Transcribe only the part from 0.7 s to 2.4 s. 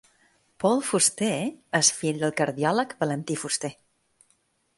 Fuster és fill del